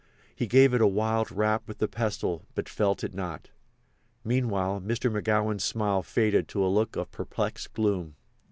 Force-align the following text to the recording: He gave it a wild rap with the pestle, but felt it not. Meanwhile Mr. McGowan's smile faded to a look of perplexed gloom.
He 0.35 0.47
gave 0.47 0.73
it 0.73 0.81
a 0.81 0.87
wild 0.87 1.31
rap 1.31 1.67
with 1.67 1.77
the 1.77 1.87
pestle, 1.87 2.47
but 2.55 2.67
felt 2.67 3.03
it 3.03 3.13
not. 3.13 3.51
Meanwhile 4.23 4.81
Mr. 4.81 5.11
McGowan's 5.13 5.63
smile 5.63 6.01
faded 6.01 6.47
to 6.47 6.65
a 6.65 6.73
look 6.73 6.95
of 6.95 7.11
perplexed 7.11 7.71
gloom. 7.73 8.15